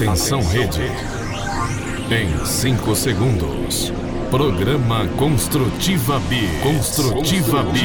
[0.00, 0.80] Atenção rede.
[2.10, 3.92] Em 5 segundos.
[4.30, 6.36] Programa Construtiva B.
[6.62, 7.80] Construtiva B.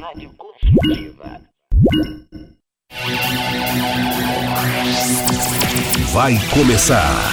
[0.00, 1.40] Rádio Construtiva.
[6.12, 7.32] Vai começar.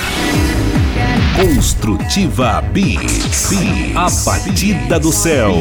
[1.36, 3.50] Construtiva Beats.
[3.96, 5.56] A batida do céu.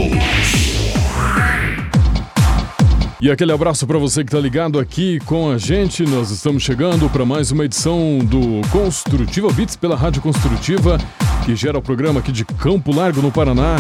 [3.23, 6.03] E aquele abraço para você que está ligado aqui com a gente.
[6.03, 10.99] Nós estamos chegando para mais uma edição do Construtiva Beats pela Rádio Construtiva,
[11.45, 13.77] que gera o programa aqui de Campo Largo, no Paraná,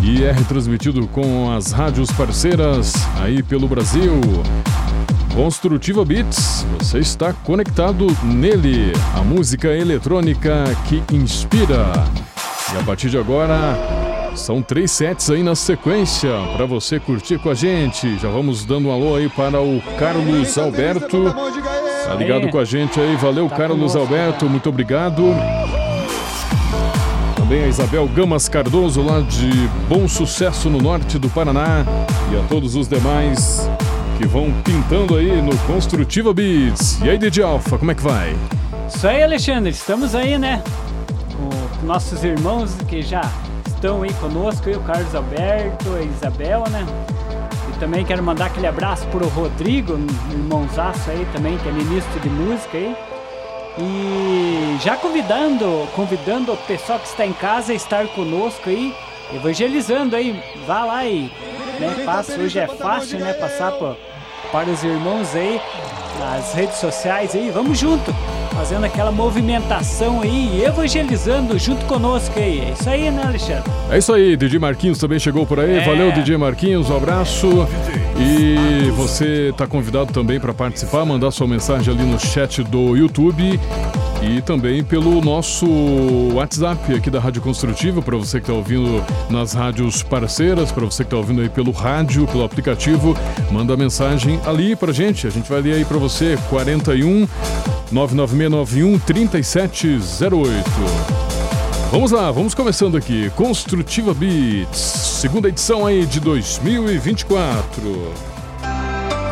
[0.00, 4.18] e é retransmitido com as rádios parceiras aí pelo Brasil.
[5.34, 11.92] Construtiva Beats, você está conectado nele, a música eletrônica que inspira.
[12.72, 13.76] E a partir de agora,
[14.36, 18.18] são três sets aí na sequência para você curtir com a gente.
[18.18, 21.34] Já vamos dando um alô aí para o Carlos Alberto.
[22.06, 23.16] Tá ligado com a gente aí.
[23.16, 24.48] Valeu, tá Carlos Alberto.
[24.48, 25.22] Muito obrigado.
[27.34, 29.50] Também a Isabel Gamas Cardoso, lá de
[29.88, 31.84] Bom Sucesso no norte do Paraná.
[32.30, 33.68] E a todos os demais
[34.18, 37.00] que vão pintando aí no Construtiva Beats.
[37.02, 38.36] E aí, DJ Alfa, como é que vai?
[38.88, 39.70] Isso aí, Alexandre.
[39.70, 40.62] Estamos aí, né?
[41.80, 43.22] Com nossos irmãos que já
[43.76, 46.84] estão aí conosco, aí, o Carlos Alberto, a Isabel, né?
[47.70, 49.98] E também quero mandar aquele abraço pro Rodrigo,
[50.30, 52.96] irmãozaço aí também, que é ministro de música aí.
[53.78, 58.94] E já convidando, convidando o pessoal que está em casa a estar conosco aí,
[59.34, 61.30] evangelizando aí, vá lá e
[61.78, 63.94] né, passa, hoje é fácil, né, passar pra,
[64.50, 65.60] para os irmãos aí
[66.18, 68.14] nas redes sociais aí, vamos junto!
[68.46, 72.60] Fazendo aquela movimentação aí, evangelizando junto conosco aí.
[72.60, 73.70] É isso aí, né, Alexandre?
[73.90, 75.78] É isso aí, DJ Marquinhos também chegou por aí.
[75.78, 75.84] É.
[75.84, 77.66] Valeu, DJ Marquinhos, um abraço.
[78.18, 83.60] E você está convidado também para participar, mandar sua mensagem ali no chat do YouTube
[84.22, 85.66] e também pelo nosso
[86.34, 91.04] WhatsApp aqui da Rádio Construtiva, para você que está ouvindo nas rádios parceiras, para você
[91.04, 93.16] que está ouvindo aí pelo rádio, pelo aplicativo,
[93.50, 95.26] manda mensagem ali para gente.
[95.26, 97.28] A gente vai ler aí para você 41
[97.92, 100.64] 99691 3708.
[101.90, 103.30] Vamos lá, vamos começando aqui.
[103.30, 104.80] Construtiva Beats,
[105.20, 108.35] segunda edição aí de 2024.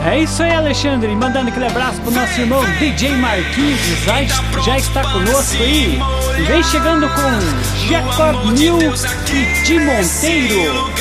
[0.05, 1.17] É isso aí, Alexandre.
[1.17, 4.23] Mandando aquele abraço pro nosso irmão DJ Marquinhos, já,
[4.63, 5.99] já está conosco aí.
[6.39, 7.41] E vem chegando com
[7.89, 10.93] Jacob New e Di Monteiro.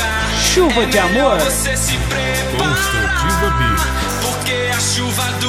[0.42, 1.38] Chuva de amor.
[1.38, 3.84] Construtiva Beats.
[4.22, 5.43] Porque a chuva do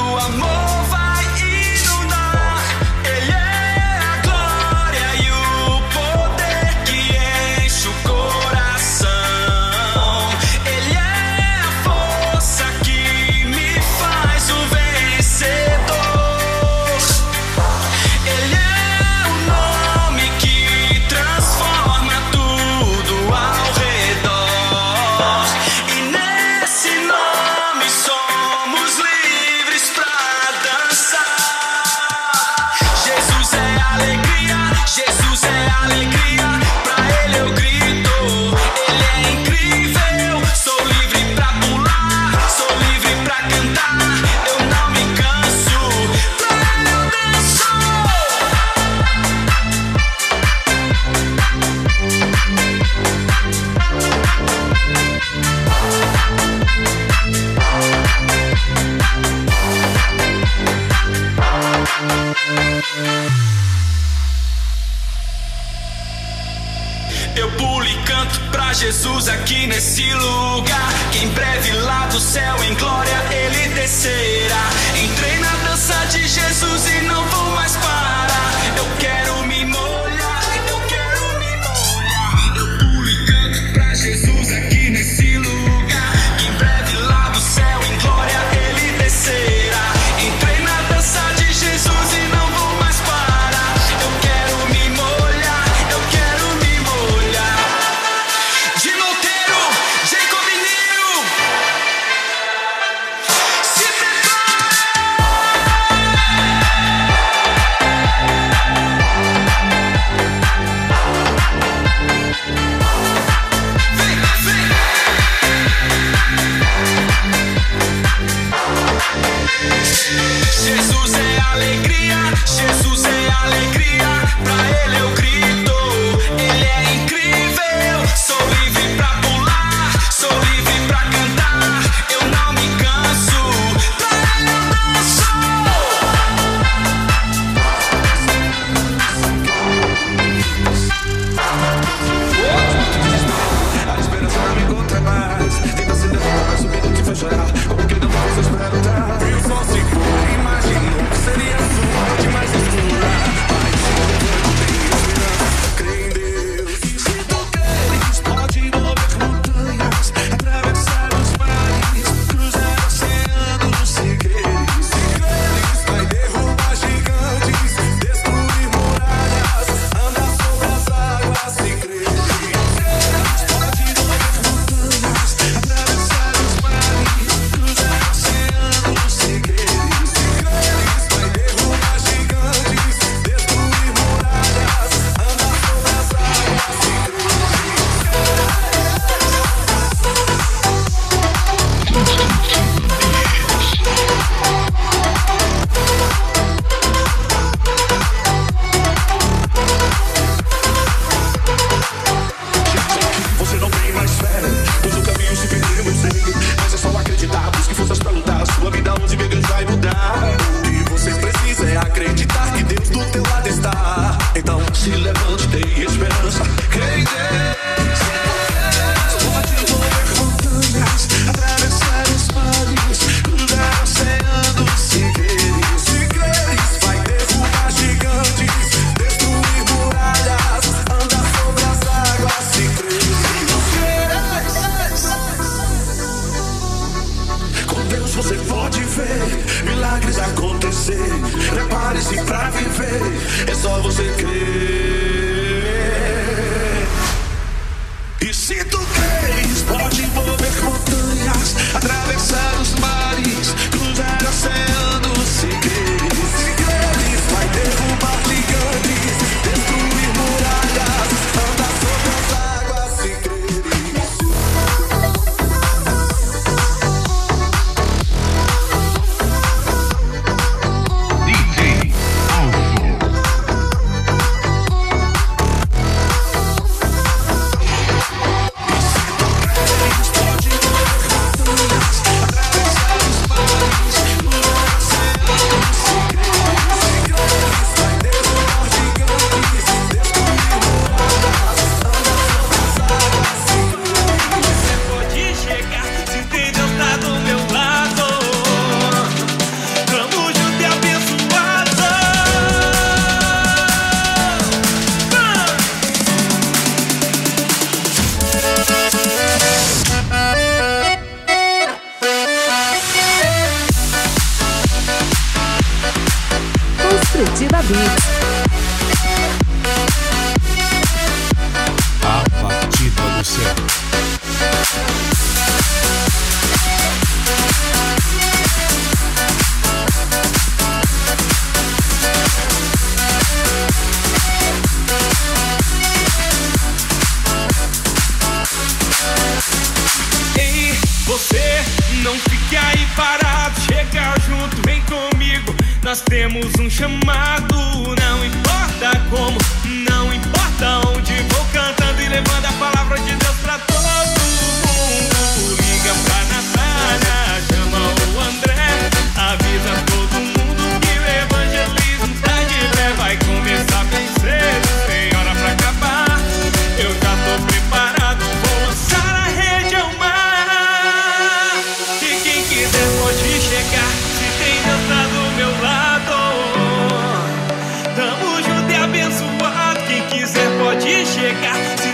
[380.15, 381.84] quiser pode chegar.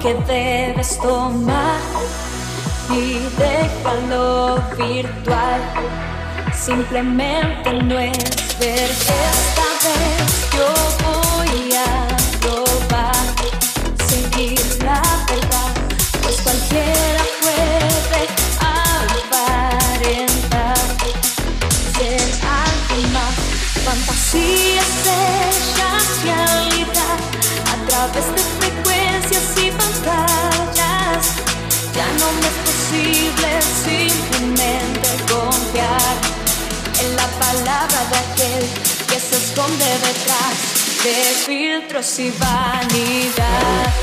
[0.00, 1.78] que debes tomar
[2.90, 5.60] y déjalo virtual.
[6.54, 11.19] Simplemente no es ver esta vez yo
[39.30, 41.14] se esconde detrás de
[41.46, 43.94] filtros y vanidad.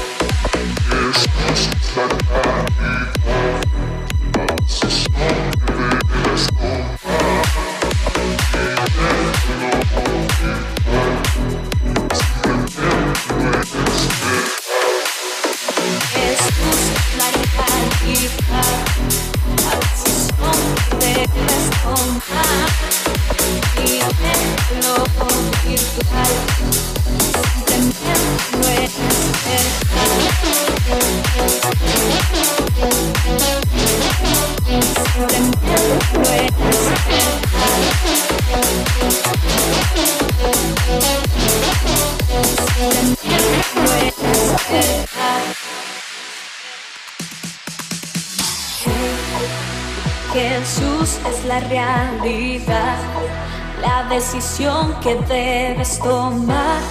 [53.81, 56.81] La decisión que debes tomar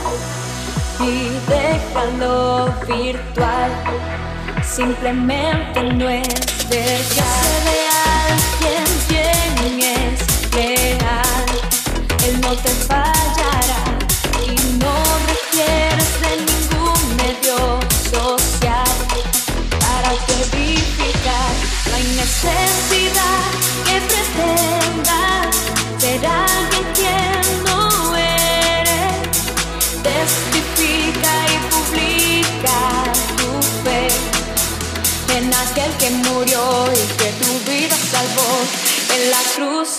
[1.01, 3.71] y déjalo virtual.
[4.63, 7.47] Simplemente no es verdad.
[7.67, 7.79] de
[8.25, 11.47] alguien quien es real,
[12.27, 13.16] Él no te fallará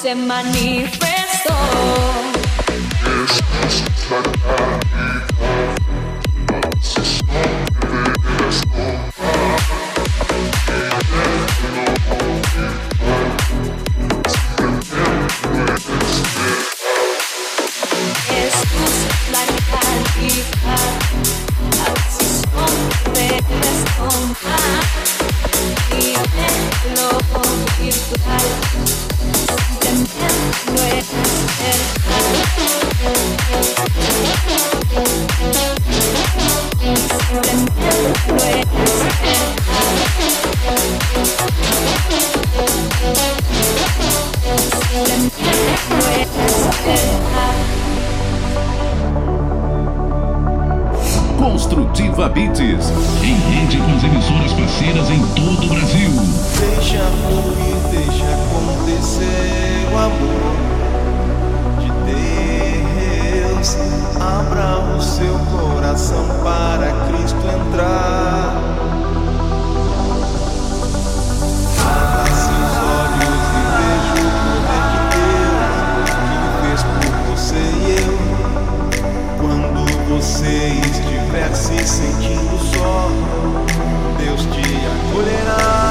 [0.07, 1.53] se manifestó.
[51.37, 52.59] Construtiva Beats.
[53.21, 56.11] Em rede com as emissoras parceiras em todo o Brasil.
[56.57, 60.76] Deixa fluir, deixa acontecer o amor
[63.75, 68.55] Abra o seu coração para Cristo entrar.
[71.81, 78.15] Abra seus olhos e veja o poder de Deus que fez por você e eu.
[79.37, 83.09] Quando você estiver se sentindo só,
[84.17, 84.63] Deus te
[85.11, 85.86] acolherá.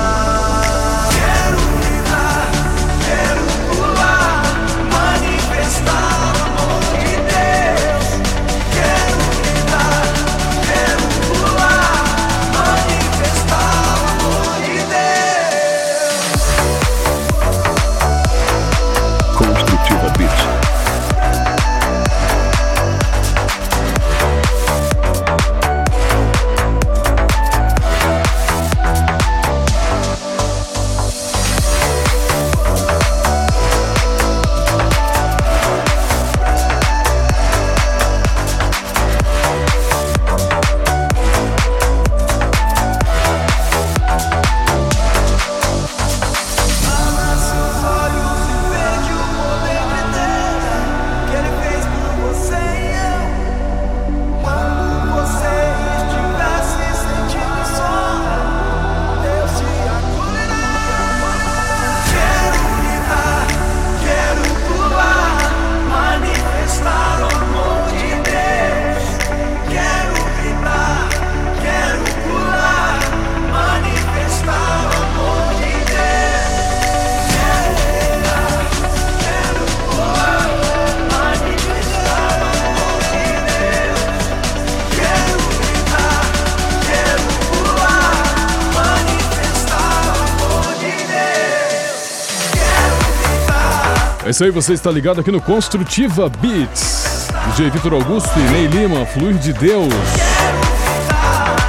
[94.36, 97.26] Isso aí, você está ligado aqui no Construtiva Beats.
[97.46, 99.88] DJ Vitor Augusto e Ney Lima, Fluir de Deus.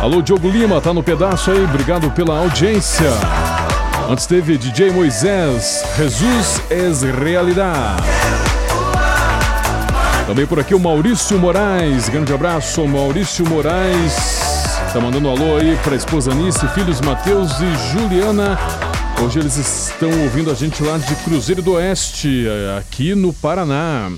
[0.01, 3.09] Alô, Diogo Lima, tá no pedaço aí, obrigado pela audiência.
[4.09, 8.03] Antes teve DJ Moisés, Jesus es Realidade.
[10.25, 14.67] Também por aqui o Maurício Moraes, grande abraço, Maurício Moraes.
[14.91, 18.59] Tá mandando um alô aí pra esposa Anice, filhos Matheus e Juliana.
[19.23, 24.11] Hoje eles estão ouvindo a gente lá de Cruzeiro do Oeste, eh, aqui no Paraná.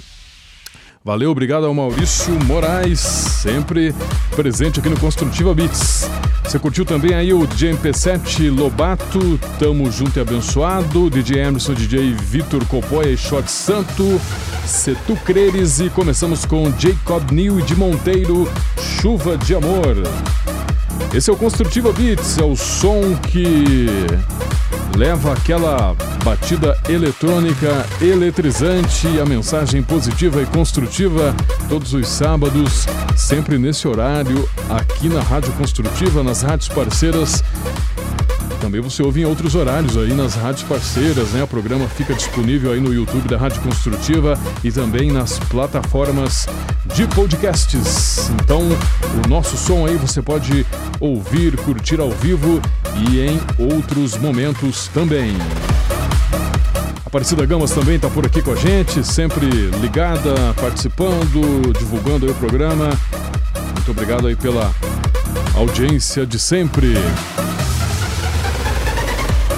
[1.03, 3.95] Valeu, obrigado ao Maurício Moraes, sempre
[4.35, 6.07] presente aqui no Construtiva Beats.
[6.43, 12.13] Você curtiu também aí o DJ MP7 Lobato, Tamo Junto e Abençoado, DJ Emerson, DJ
[12.13, 14.19] Vitor Copoia e Shot Santo,
[14.65, 18.51] Se Tu Creres e começamos com Jacob New de Monteiro,
[18.99, 19.95] Chuva de Amor.
[21.13, 23.87] Esse é o Construtiva Beats, é o som que
[24.95, 31.35] leva aquela batida eletrônica eletrizante a mensagem positiva e construtiva
[31.67, 37.43] todos os sábados, sempre nesse horário, aqui na Rádio Construtiva, nas rádios parceiras
[38.69, 41.41] também você ouve em outros horários aí nas rádios parceiras, né?
[41.41, 46.47] O programa fica disponível aí no YouTube da Rádio Construtiva e também nas plataformas
[46.93, 48.29] de podcasts.
[48.29, 50.65] Então, o nosso som aí você pode
[50.99, 52.61] ouvir, curtir ao vivo
[52.95, 55.35] e em outros momentos também.
[57.05, 59.47] Aparecida Gamas também está por aqui com a gente, sempre
[59.81, 62.89] ligada, participando, divulgando o programa.
[63.73, 64.71] Muito obrigado aí pela
[65.55, 66.93] audiência de sempre.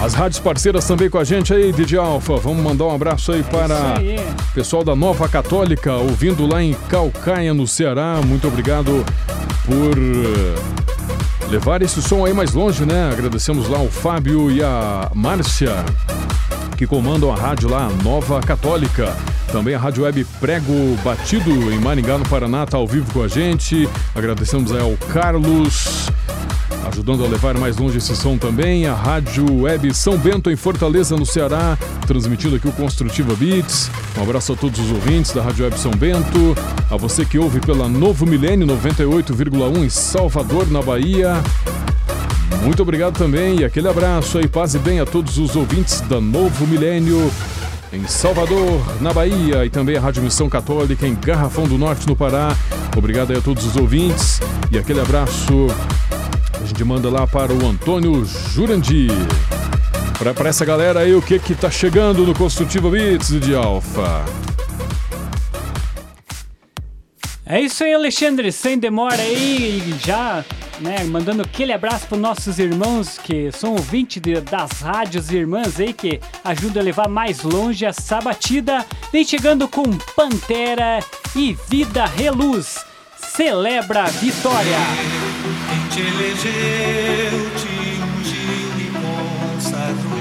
[0.02, 2.38] As rádios parceiras também com a gente aí, DJ Alfa.
[2.38, 4.15] Vamos mandar um abraço aí para isso aí.
[4.15, 8.20] o pessoal da Nova Católica, ouvindo lá em Calcaia, no Ceará.
[8.26, 9.06] Muito obrigado
[9.65, 9.96] por
[11.51, 13.09] levar esse som aí mais longe, né?
[13.11, 15.83] Agradecemos lá o Fábio e a Márcia,
[16.77, 19.13] que comandam a rádio lá, Nova Católica.
[19.51, 23.27] Também a Rádio Web Prego Batido, em Maringá, no Paraná, está ao vivo com a
[23.27, 23.87] gente.
[24.15, 26.07] Agradecemos aí ao Carlos,
[26.91, 28.86] ajudando a levar mais longe esse som também.
[28.86, 33.89] A Rádio Web São Bento, em Fortaleza, no Ceará, transmitindo aqui o Construtiva Beats.
[34.17, 36.56] Um abraço a todos os ouvintes da Rádio Web São Bento.
[36.89, 41.41] A você que ouve pela Novo Milênio 98,1 em Salvador, na Bahia.
[42.63, 46.19] Muito obrigado também e aquele abraço aí, paz e bem a todos os ouvintes da
[46.19, 47.32] Novo Milênio
[47.93, 52.15] em Salvador, na Bahia e também a Rádio Missão Católica em Garrafão do Norte, no
[52.15, 52.56] Pará.
[52.95, 54.39] Obrigado aí a todos os ouvintes
[54.71, 55.67] e aquele abraço
[56.62, 59.12] a gente manda lá para o Antônio Jurandir.
[60.36, 64.24] Para essa galera aí, o que que tá chegando no Construtiva Beats de Alfa?
[67.43, 70.45] É isso aí, Alexandre, sem demora aí, já,
[70.80, 75.91] né, mandando aquele abraço para nossos irmãos que são ouvintes de- das rádios irmãs aí,
[75.91, 78.86] que ajudam a levar mais longe essa batida.
[79.12, 79.84] Vem chegando com
[80.15, 81.00] Pantera
[81.36, 82.78] e Vida Reluz.
[83.36, 84.78] Celebra a vitória.
[85.70, 88.91] Quem te elegeu, te ungiu e
[89.56, 90.20] consagrou.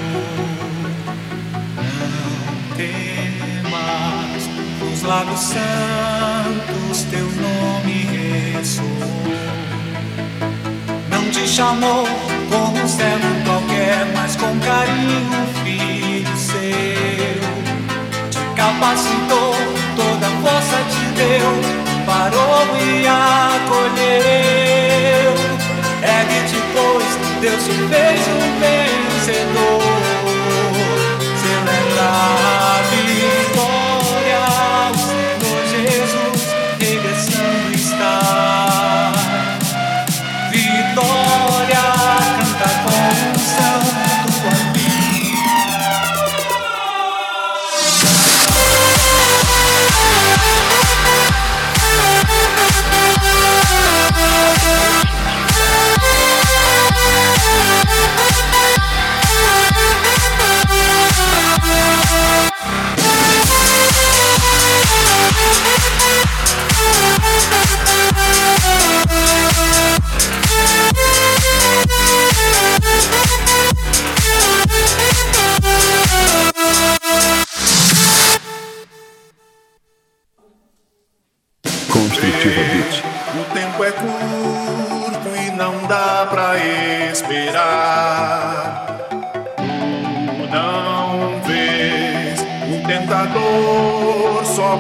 [2.06, 4.42] Não temas,
[4.80, 8.06] nos lábios santos teu nome
[8.54, 8.86] ressoou.
[11.10, 12.06] Não te chamou
[12.48, 17.40] como um servo qualquer, mas com carinho filho seu.
[18.30, 19.54] Te capacitou,
[19.96, 24.10] toda força te deu, parou e acolheu.
[26.02, 29.82] Ergue-te, pois, Deus te fez um vencedor.
[31.40, 32.10] Celebra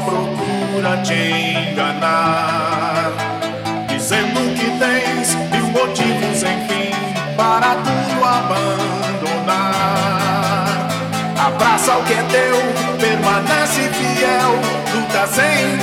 [0.04, 3.12] procura te enganar,
[3.88, 6.90] dizendo que tens mil motivos, enfim,
[7.36, 9.58] para tudo abandonar.
[11.38, 12.56] Abraça o que é teu,
[12.98, 14.52] permanece fiel,
[14.94, 15.79] luta sem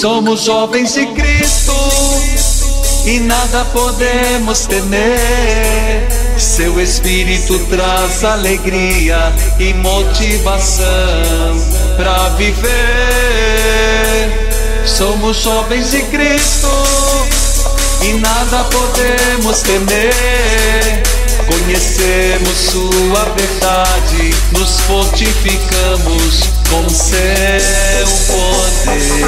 [0.00, 1.74] Somos jovens de Cristo
[3.04, 6.06] e nada podemos temer.
[6.38, 10.86] Seu Espírito traz alegria e motivação
[11.96, 12.68] para viver.
[14.86, 16.70] Somos jovens de Cristo
[18.00, 21.07] e nada podemos temer.
[21.50, 29.18] Conhecemos sua verdade, nos fortificamos com seu poder.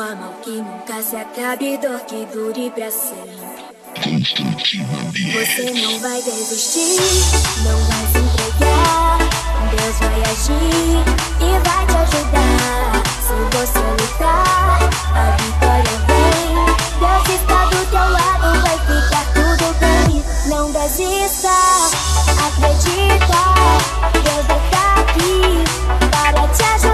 [0.00, 3.36] Há mal que nunca se acabe, dor que dure pra sempre.
[5.32, 7.00] Você não vai desistir,
[7.64, 9.18] não vai se entregar.
[9.72, 11.02] Deus vai agir
[11.40, 13.02] e vai te ajudar.
[13.26, 14.78] Se você lutar,
[15.14, 16.54] a vitória vem.
[17.00, 20.22] Deus está do teu lado, vai ficar tudo bem.
[20.46, 21.50] Não desista,
[22.46, 23.40] acredita.
[24.12, 25.38] Deus estar aqui
[26.12, 26.87] para te ajudar.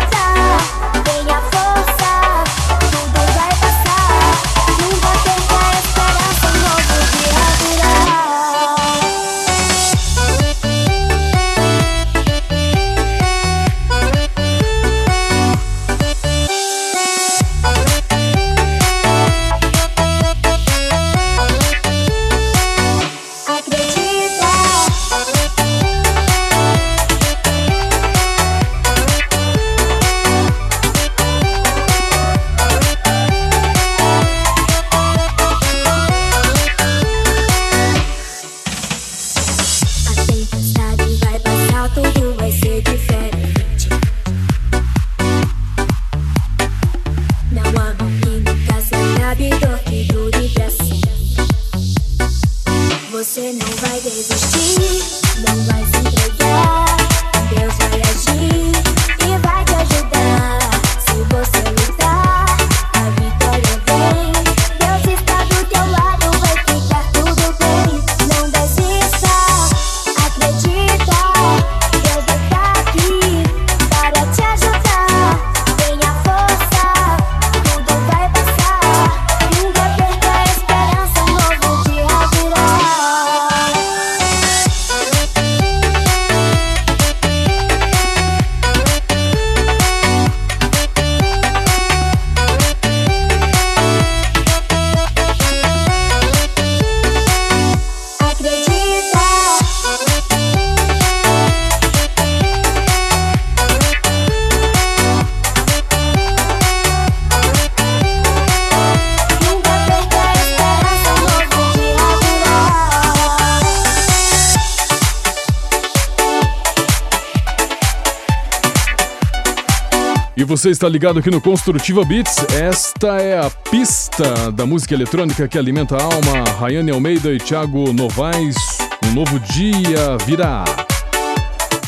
[120.65, 122.37] Você está ligado aqui no Construtiva Beats.
[122.55, 126.51] Esta é a pista da música eletrônica que alimenta a alma.
[126.59, 128.57] Rayane Almeida e Thiago Novaes.
[129.05, 130.65] Um novo dia virá.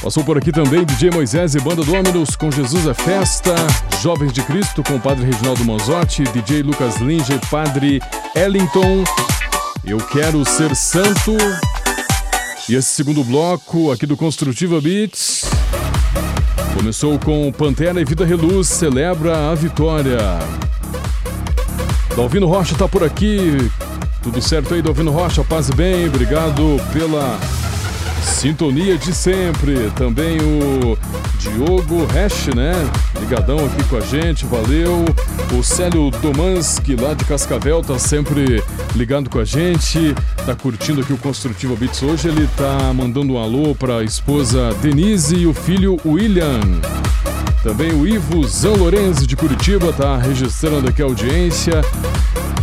[0.02, 3.54] Passou por aqui também DJ Moisés e Banda Dominus com Jesus é Festa,
[4.02, 8.02] Jovens de Cristo com o Padre Reginaldo Manzotti, DJ Lucas Linge, Padre
[8.34, 9.04] Ellington,
[9.86, 11.34] Eu Quero Ser Santo.
[12.68, 15.36] E esse segundo bloco aqui do Construtiva Beats
[16.76, 20.18] começou com Pantera e Vida Reluz, celebra a vitória.
[22.14, 23.70] Dalvino Rocha tá por aqui.
[24.22, 25.42] Tudo certo aí, Dalvino Rocha?
[25.42, 27.38] Paz e bem, obrigado pela
[28.22, 29.90] sintonia de sempre.
[29.96, 30.98] Também o
[31.38, 32.72] Diogo Resch, né?
[33.20, 35.02] Ligadão aqui com a gente, valeu.
[35.58, 38.62] O Célio Domanski, lá de Cascavel, tá sempre
[38.96, 40.14] ligado com a gente.
[40.44, 42.28] Tá curtindo aqui o Construtivo Beats hoje.
[42.28, 46.61] Ele tá mandando um alô pra esposa Denise e o filho William.
[47.62, 51.82] Também o Ivo Zanlorenzi de Curitiba tá registrando aqui a audiência.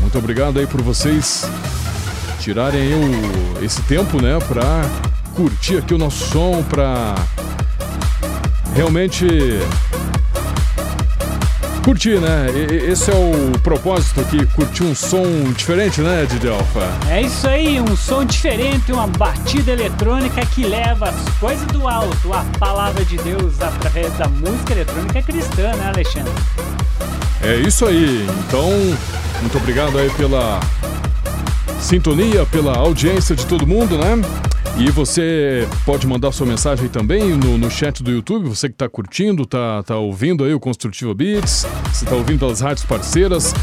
[0.02, 1.46] Muito obrigado aí por vocês
[2.40, 4.82] tirarem o- esse tempo, né, pra
[5.36, 7.16] curtir aqui o nosso som, pra
[8.76, 9.26] realmente
[11.84, 12.48] curtir, né?
[12.54, 15.24] E- Esse é o propósito aqui, curtir um som
[15.56, 16.90] diferente, né, Didi Alfa?
[17.10, 22.34] É isso aí, um som diferente, uma batida eletrônica que leva as coisas do alto,
[22.34, 26.32] a palavra de Deus através da música eletrônica cristã, né, Alexandre?
[27.42, 28.26] É isso aí.
[28.48, 28.70] Então,
[29.42, 30.60] muito obrigado aí pela
[31.80, 34.22] sintonia, pela audiência de todo mundo, né?
[34.76, 38.90] E você pode mandar sua mensagem também no, no chat do YouTube, você que está
[38.90, 43.54] curtindo, tá, tá ouvindo aí o Construtiva Beats, você está ouvindo pelas rádios parceiras,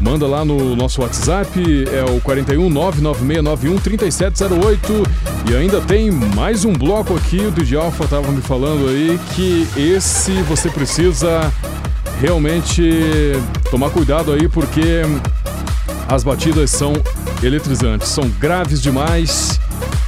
[0.00, 1.50] manda lá no nosso WhatsApp,
[1.92, 5.02] é o 41 99691 3708
[5.50, 9.66] e ainda tem mais um bloco aqui, o DJ Alpha tava me falando aí que
[9.76, 11.52] esse você precisa
[12.20, 13.32] realmente
[13.72, 15.02] tomar cuidado aí porque
[16.08, 16.92] as batidas são
[17.42, 19.58] eletrizantes, são graves demais.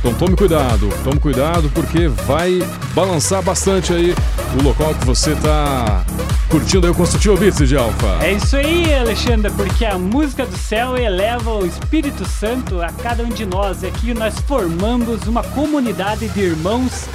[0.00, 2.60] Então tome cuidado, tome cuidado porque vai
[2.94, 4.14] balançar bastante aí
[4.58, 6.04] o local que você está
[6.48, 8.18] curtindo aí o Construtivo Beats de Alfa.
[8.20, 13.22] É isso aí, Alexandra, porque a música do céu eleva o Espírito Santo a cada
[13.22, 13.84] um de nós.
[13.84, 17.06] É aqui nós formamos uma comunidade de irmãos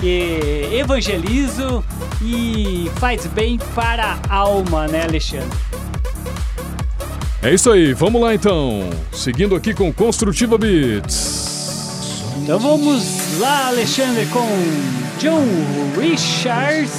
[0.00, 1.84] que evangelizam
[2.20, 5.58] e faz bem para a alma, né, Alexandre?
[7.42, 8.88] É isso aí, vamos lá então.
[9.12, 11.53] Seguindo aqui com Construtiva Beats.
[12.44, 14.46] Então vamos lá, Alexandre, com
[15.18, 15.46] John
[15.98, 16.92] Richards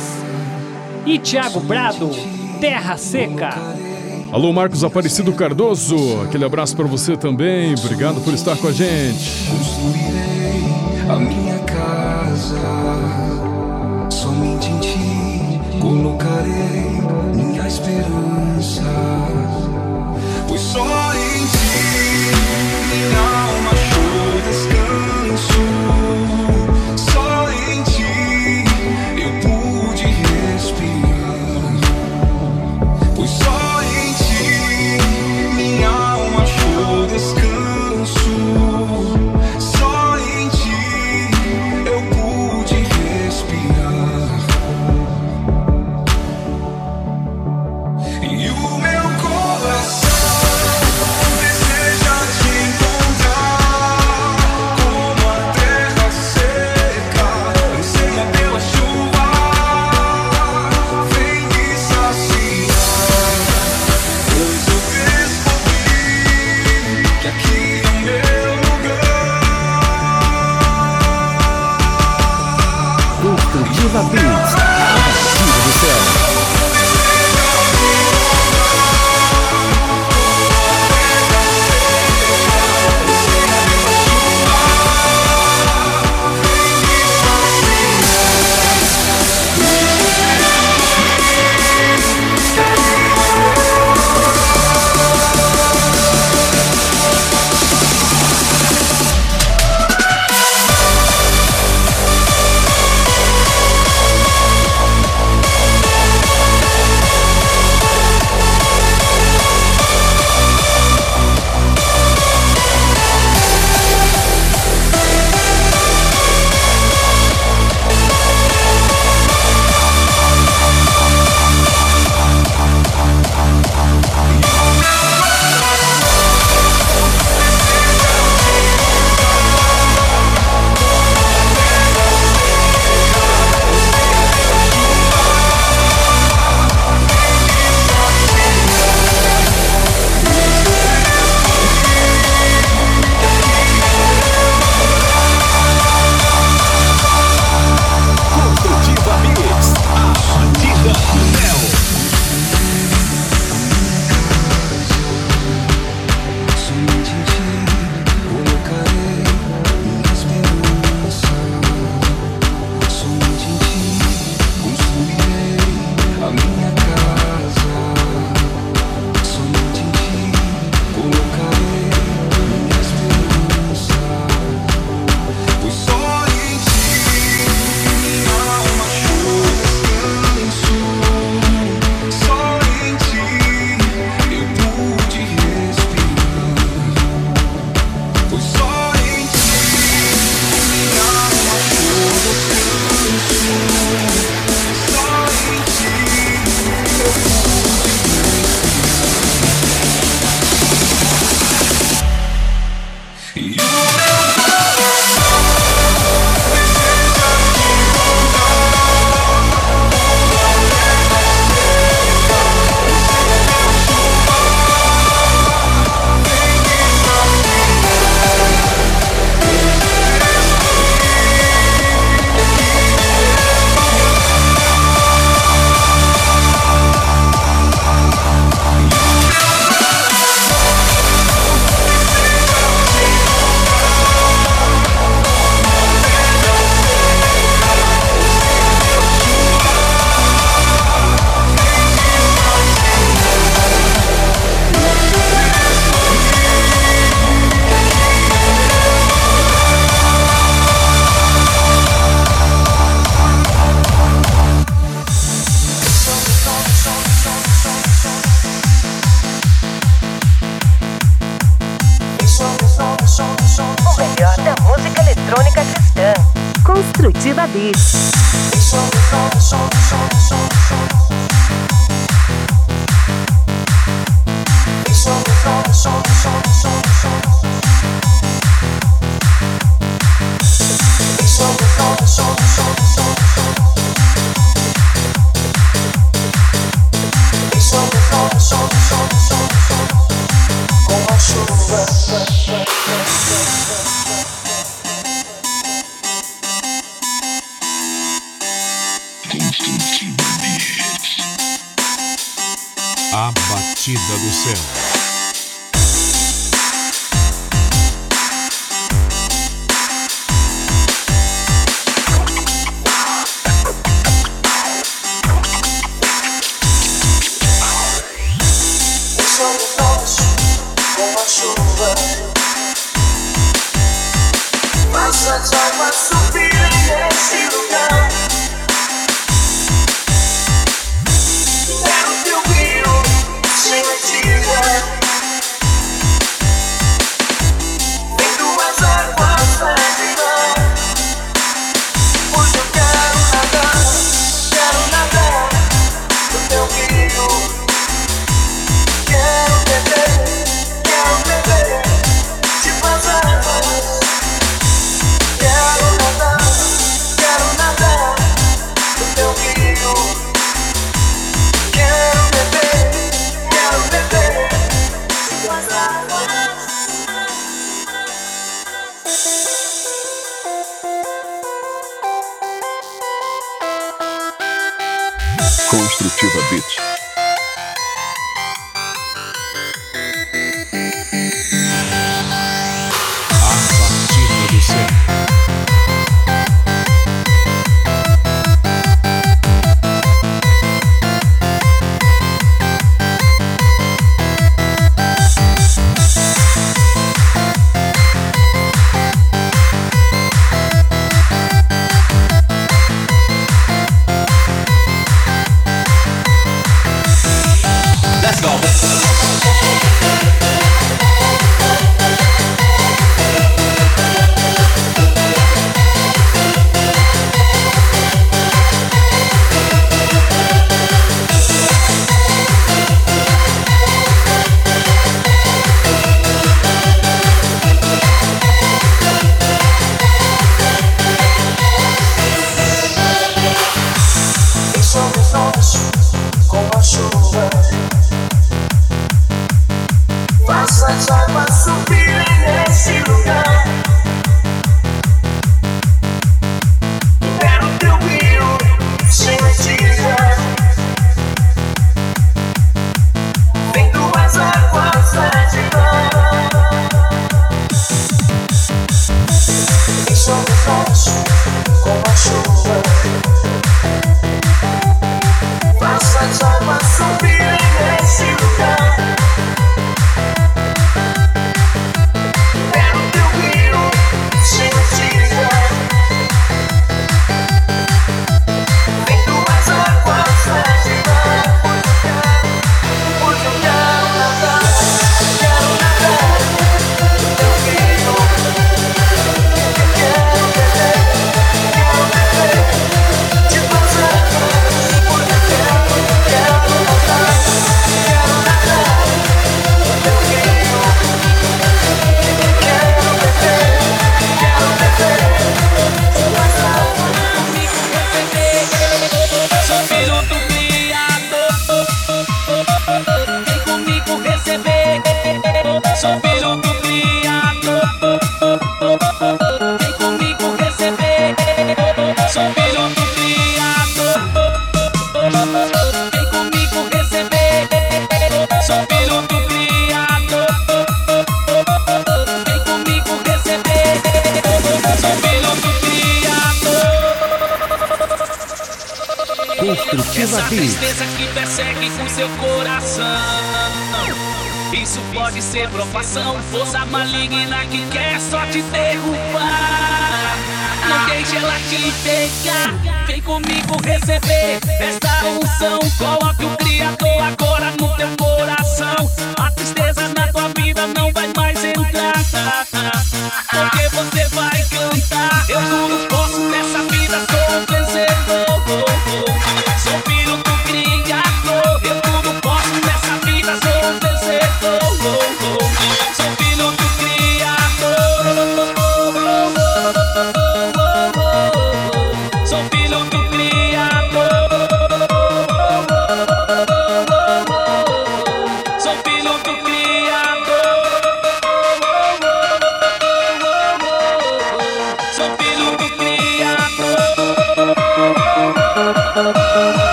[1.06, 2.10] e Thiago Brado,
[2.60, 3.52] Terra Seca.
[4.32, 9.48] Alô, Marcos Aparecido Cardoso, aquele abraço para você também, obrigado por estar com a gente.
[9.48, 10.64] Construirei
[11.08, 12.58] a minha casa,
[14.10, 17.00] somente em ti colocarei
[17.36, 18.82] minha esperança,
[20.48, 21.76] pois só em ti
[22.96, 23.85] minha alma.
[24.48, 26.55] discanso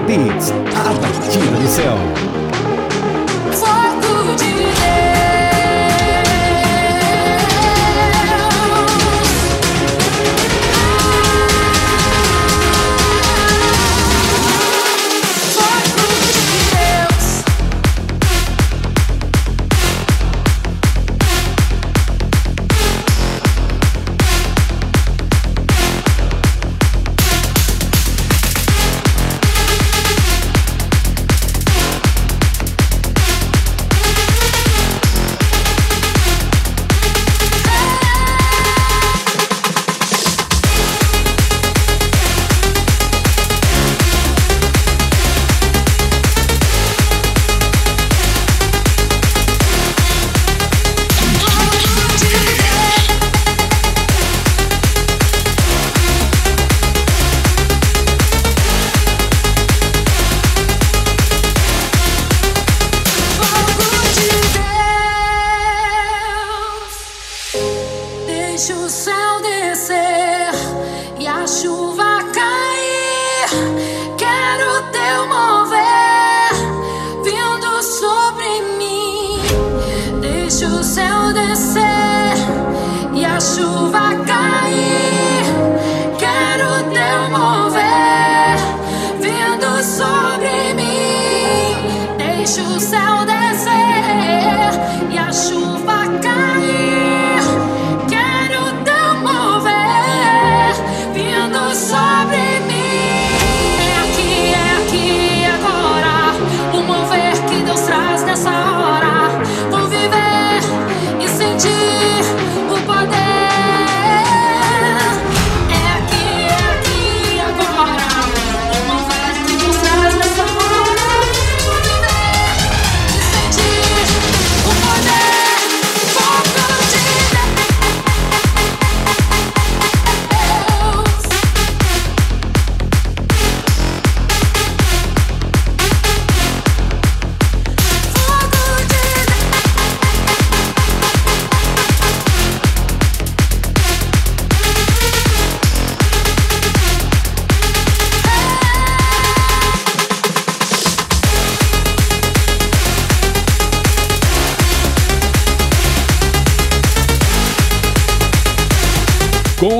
[0.00, 0.50] Beats.
[0.50, 2.35] A batida do céu.
[92.46, 93.75] Deixa o céu descer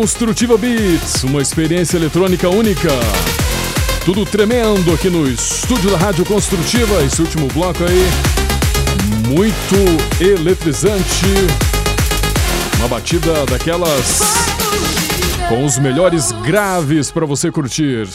[0.06, 2.90] Construtiva Beats, uma experiência eletrônica única.
[4.04, 7.02] Tudo tremendo aqui no estúdio da Rádio Construtiva.
[7.02, 8.06] Esse último bloco aí,
[9.26, 11.26] muito eletrizante.
[12.78, 14.20] Uma batida daquelas
[15.48, 18.06] com os melhores graves para você curtir.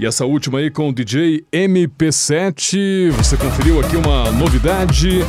[0.00, 3.12] E essa última aí com o DJ MP7.
[3.12, 5.20] Você conferiu aqui uma novidade.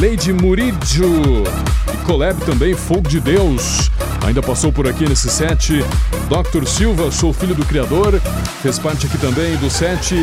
[0.00, 1.42] Lady Muridio
[1.74, 1.75] e
[2.06, 3.90] collab também Fogo de Deus.
[4.24, 5.84] Ainda passou por aqui nesse set
[6.28, 6.64] Dr.
[6.64, 8.20] Silva, sou filho do criador.
[8.62, 10.14] Fez parte aqui também do set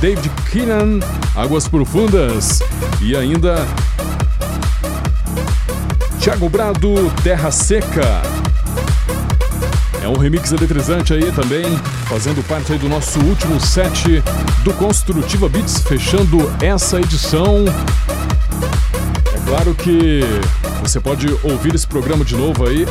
[0.00, 1.00] David Keenan,
[1.34, 2.60] Águas Profundas.
[3.00, 3.66] E ainda
[6.20, 8.22] Thiago Brado, Terra Seca.
[10.00, 11.64] É um remix eletrizante aí também,
[12.08, 14.22] fazendo parte aí do nosso último set
[14.62, 17.64] do Construtiva Beats, fechando essa edição.
[19.52, 20.22] Claro que
[20.80, 22.86] você pode ouvir esse programa de novo aí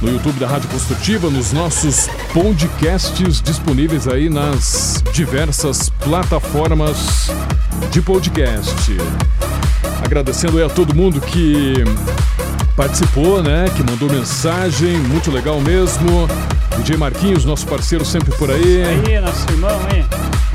[0.00, 7.30] no YouTube da Rádio Construtiva, nos nossos podcasts disponíveis aí nas diversas plataformas
[7.90, 8.74] de podcast.
[10.02, 11.74] Agradecendo aí a todo mundo que
[12.74, 13.66] participou, né?
[13.76, 16.26] Que mandou mensagem, muito legal mesmo.
[16.78, 18.82] DJ Marquinhos, nosso parceiro sempre por aí.
[18.82, 20.06] Aí, nosso irmão, hein?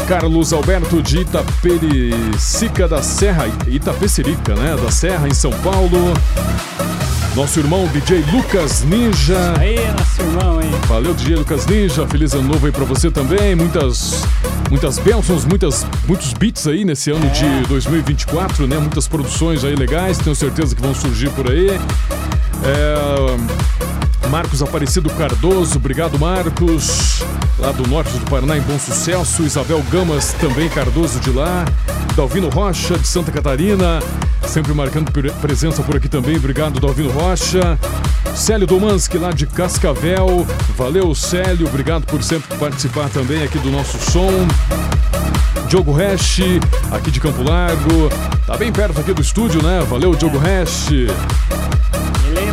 [0.08, 4.74] Carlos Alberto de Itapecerica da Serra, Itapecerica, né?
[4.82, 6.14] Da Serra, em São Paulo.
[7.36, 9.53] Nosso irmão DJ Lucas Ninja.
[9.60, 10.72] Aí, nosso irmão, hein?
[10.88, 12.08] Valeu, DJ Lucas Ninja.
[12.08, 13.53] Feliz ano novo aí pra você também.
[13.53, 14.24] Muitas,
[14.70, 17.30] muitas bênçãos, muitas, muitos beats aí nesse ano é.
[17.30, 18.78] de 2024, né?
[18.78, 20.18] Muitas produções aí legais.
[20.18, 21.70] Tenho certeza que vão surgir por aí.
[22.64, 23.68] É...
[24.30, 27.24] Marcos Aparecido Cardoso, obrigado Marcos,
[27.60, 31.66] lá do norte do Paraná em Bom Sucesso, Isabel Gamas também Cardoso de lá,
[32.16, 33.99] Dalvino Rocha de Santa Catarina,
[34.47, 37.78] sempre marcando presença por aqui também, obrigado Dalvino Rocha,
[38.36, 40.45] Célio Domanski lá de Cascavel,
[40.78, 44.32] valeu Célio, obrigado por sempre participar também aqui do nosso som.
[45.68, 46.39] Diogo Hash,
[46.91, 48.10] aqui de Campo Largo,
[48.45, 49.82] tá bem perto aqui do estúdio, né?
[49.89, 50.89] Valeu, Diogo Hash.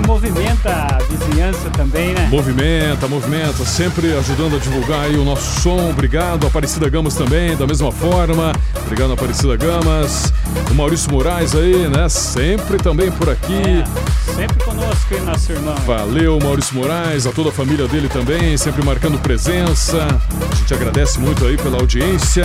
[0.07, 2.29] Movimenta a vizinhança também, né?
[2.31, 5.91] Movimenta, movimenta, sempre ajudando a divulgar aí o nosso som.
[5.91, 8.53] Obrigado, Aparecida Gamas também, da mesma forma.
[8.85, 10.33] Obrigado, Aparecida Gamas.
[10.71, 12.09] O Maurício Moraes aí, né?
[12.09, 13.55] Sempre também por aqui.
[13.55, 15.75] É, sempre conosco aí, nosso irmão.
[15.87, 20.07] Valeu, Maurício Moraes, a toda a família dele também, sempre marcando presença.
[20.53, 22.45] A gente agradece muito aí pela audiência.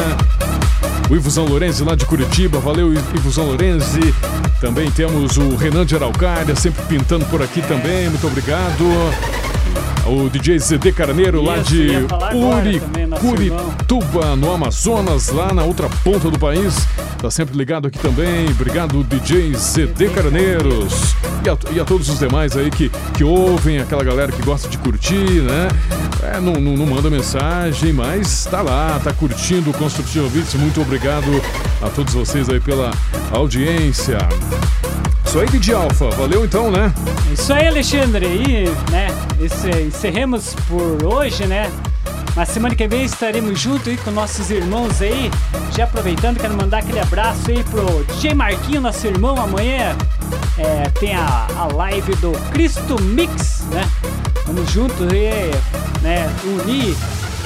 [1.10, 4.14] O Ivozão Lorenzi lá de Curitiba, valeu Ivozão Lorenzi.
[4.62, 8.86] Também temos o Renan de Araucária, sempre pintando por aqui também, muito obrigado.
[10.06, 11.90] O DJ ZD Carneiro lá de
[13.20, 16.88] Curituba, no Amazonas, lá na outra ponta do país.
[17.22, 18.48] Tá sempre ligado aqui também.
[18.50, 21.16] Obrigado, DJ ZD Carneiros.
[21.44, 24.70] E a, e a, todos os demais aí que, que ouvem, aquela galera que gosta
[24.70, 25.68] de curtir, né?
[26.24, 30.54] É, não, não, não manda mensagem, mas tá lá, tá curtindo o Construtivo Beats.
[30.54, 31.28] Muito obrigado
[31.82, 32.92] a todos vocês aí pela
[33.32, 34.18] audiência.
[35.26, 36.10] Isso aí, DJ Alfa.
[36.12, 36.92] Valeu então, né?
[37.32, 38.26] Isso aí, Alexandre.
[38.26, 39.10] E, né,
[39.40, 41.70] esse, encerremos por hoje, né?
[42.40, 45.30] Na semana que vem estaremos juntos aí com nossos irmãos aí.
[45.76, 49.36] Já aproveitando, quero mandar aquele abraço aí pro DJ Marquinho, nosso irmão.
[49.36, 49.94] Amanhã
[50.58, 53.82] é, tem a, a live do Cristo Mix, né?
[54.46, 55.52] Vamos juntos aí,
[56.02, 56.34] né?
[56.46, 56.96] Unir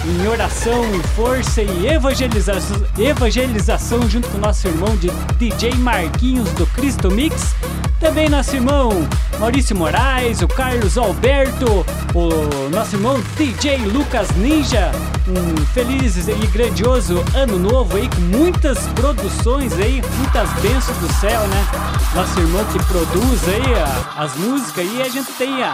[0.06, 6.66] em oração, em força e evangelização, evangelização junto com nosso irmão de DJ Marquinhos do
[6.68, 7.56] Cristo Mix.
[8.00, 9.08] Também nosso irmão
[9.40, 14.92] Maurício Moraes, o Carlos Alberto, o nosso irmão DJ Lucas Ninja.
[15.26, 21.40] Um feliz e grandioso ano novo aí, com muitas produções aí, muitas bênçãos do céu,
[21.48, 21.66] né?
[22.14, 25.74] Nosso irmão que produz aí as músicas e a gente tem a,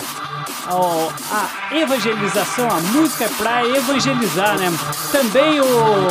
[0.70, 4.72] a, evangelização, a música é pra evangelizar, né?
[5.11, 6.07] Também o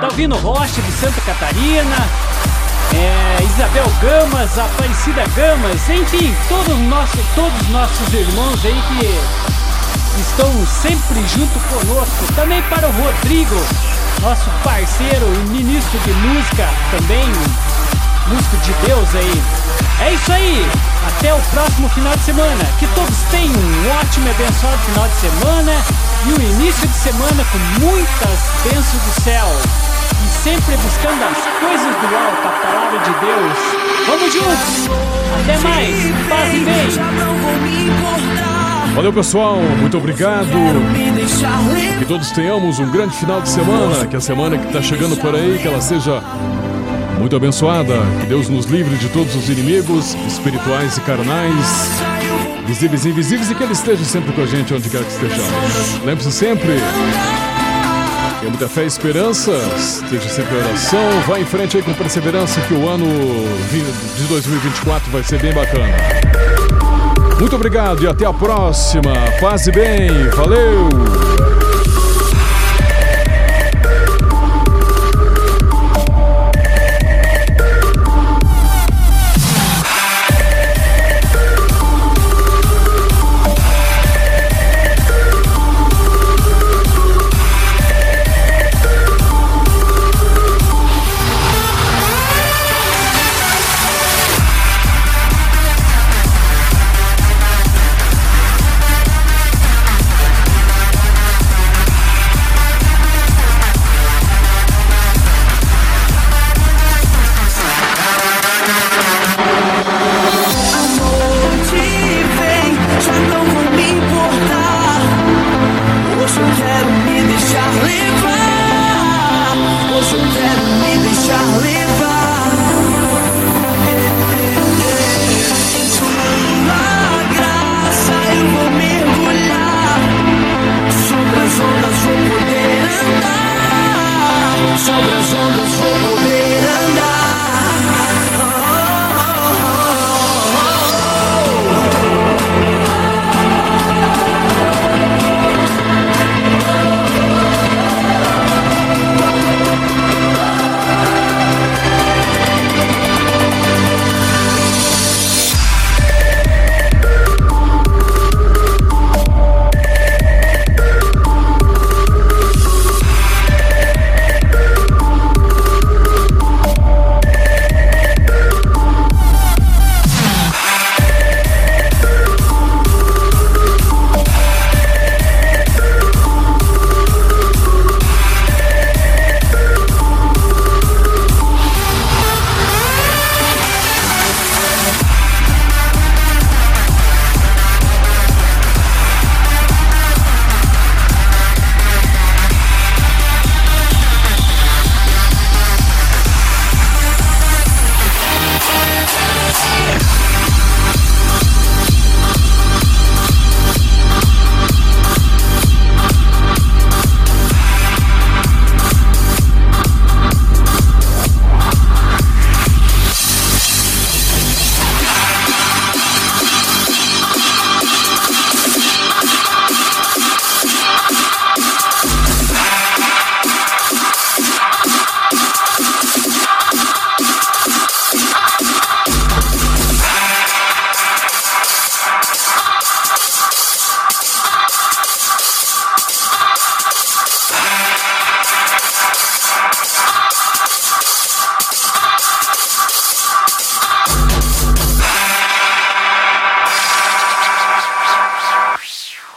[0.00, 2.08] Dalvino Rocha de Santa Catarina,
[2.94, 11.24] é, Isabel Gamas, Aparecida Gamas, enfim, todos, nosso, todos nossos irmãos aí que estão sempre
[11.28, 12.32] junto conosco.
[12.34, 13.56] Também para o Rodrigo,
[14.20, 17.24] nosso parceiro e ministro de música, também
[18.28, 19.42] músico de Deus aí.
[20.00, 20.66] É isso aí,
[21.06, 22.64] até o próximo final de semana.
[22.78, 25.72] Que todos tenham um ótimo e abençoado final de semana
[26.26, 29.46] e um início de semana com muitas bênçãos do céu
[30.24, 33.58] e sempre buscando as coisas do alto, a palavra de Deus.
[34.06, 34.90] Vamos juntos!
[35.42, 35.96] Até mais!
[36.28, 37.92] Paz e bem!
[38.94, 39.56] Valeu, pessoal.
[39.56, 40.48] Muito obrigado.
[41.98, 44.06] Que todos tenhamos um grande final de semana.
[44.06, 46.22] Que a semana que está chegando por aí, que ela seja
[47.22, 47.94] muito abençoada.
[48.20, 52.00] Que Deus nos livre de todos os inimigos espirituais e carnais.
[52.66, 56.04] visíveis e invisíveis, e que Ele esteja sempre com a gente onde quer que estejamos.
[56.04, 56.74] Lembre-se sempre,
[58.40, 62.60] tenha muita fé e esperança, esteja sempre em oração, vá em frente aí com perseverança
[62.62, 63.06] que o ano
[64.16, 65.94] de 2024 vai ser bem bacana.
[67.38, 69.12] Muito obrigado e até a próxima.
[69.40, 70.28] Paz bem.
[70.34, 71.51] Valeu!